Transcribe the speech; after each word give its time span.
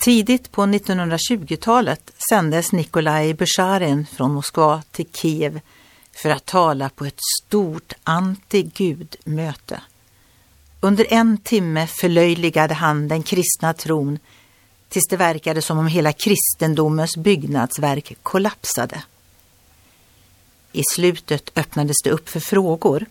Tidigt 0.00 0.52
på 0.52 0.62
1920-talet 0.62 2.12
sändes 2.30 2.72
Nikolaj 2.72 3.34
Busharin 3.34 4.06
från 4.06 4.32
Moskva 4.32 4.82
till 4.90 5.06
Kiev 5.12 5.60
för 6.22 6.30
att 6.30 6.46
tala 6.46 6.88
på 6.88 7.04
ett 7.04 7.18
stort 7.38 7.92
anti-Gud-möte. 8.04 9.80
Under 10.80 11.12
en 11.12 11.38
timme 11.38 11.86
förlöjligade 11.86 12.74
han 12.74 13.08
den 13.08 13.22
kristna 13.22 13.72
tron 13.72 14.18
tills 14.88 15.06
det 15.10 15.16
verkade 15.16 15.62
som 15.62 15.78
om 15.78 15.86
hela 15.86 16.12
kristendomens 16.12 17.16
byggnadsverk 17.16 18.16
kollapsade. 18.22 19.02
I 20.72 20.82
slutet 20.94 21.58
öppnades 21.58 21.96
det 22.04 22.10
upp 22.10 22.28
för 22.28 22.40
frågor. 22.40 23.06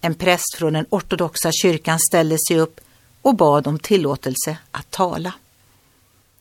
En 0.00 0.14
präst 0.14 0.54
från 0.58 0.72
den 0.72 0.86
ortodoxa 0.90 1.50
kyrkan 1.52 1.98
ställde 1.98 2.36
sig 2.48 2.58
upp 2.58 2.80
och 3.22 3.36
bad 3.36 3.66
om 3.66 3.78
tillåtelse 3.78 4.58
att 4.70 4.90
tala. 4.90 5.32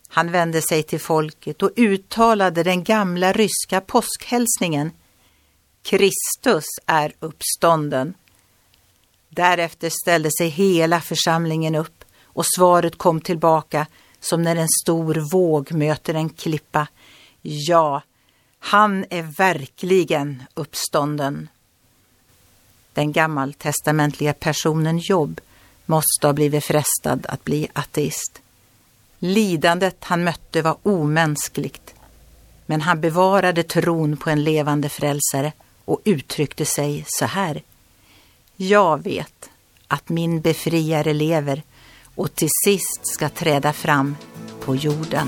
Han 0.09 0.31
vände 0.31 0.61
sig 0.61 0.83
till 0.83 0.99
folket 0.99 1.63
och 1.63 1.71
uttalade 1.75 2.63
den 2.63 2.83
gamla 2.83 3.33
ryska 3.33 3.81
påskhälsningen 3.81 4.91
Kristus 5.83 6.65
är 6.85 7.13
uppstånden. 7.19 8.13
Därefter 9.29 9.89
ställde 10.03 10.29
sig 10.37 10.47
hela 10.47 11.01
församlingen 11.01 11.75
upp 11.75 12.03
och 12.23 12.45
svaret 12.55 12.97
kom 12.97 13.21
tillbaka 13.21 13.87
som 14.19 14.41
när 14.41 14.55
en 14.55 14.69
stor 14.83 15.31
våg 15.31 15.71
möter 15.71 16.13
en 16.13 16.29
klippa. 16.29 16.87
Ja, 17.41 18.01
han 18.59 19.05
är 19.09 19.21
verkligen 19.21 20.43
uppstånden. 20.53 21.49
Den 22.93 23.11
gammaltestamentliga 23.11 24.33
personen 24.33 24.97
Jobb 24.97 25.41
måste 25.85 26.27
ha 26.27 26.33
blivit 26.33 26.65
frestad 26.65 27.25
att 27.29 27.43
bli 27.43 27.67
ateist. 27.73 28.41
Lidandet 29.19 29.97
han 29.99 30.23
mötte 30.23 30.61
var 30.61 30.77
omänskligt, 30.83 31.93
men 32.65 32.81
han 32.81 33.01
bevarade 33.01 33.63
tron 33.63 34.17
på 34.17 34.29
en 34.29 34.43
levande 34.43 34.89
frälsare 34.89 35.53
och 35.85 36.01
uttryckte 36.05 36.65
sig 36.65 37.05
så 37.07 37.25
här. 37.25 37.61
Jag 38.55 39.03
vet 39.03 39.49
att 39.87 40.09
min 40.09 40.41
befriare 40.41 41.13
lever 41.13 41.63
och 42.15 42.35
till 42.35 42.49
sist 42.65 42.99
ska 43.01 43.29
träda 43.29 43.73
fram 43.73 44.15
på 44.59 44.75
jorden. 44.75 45.27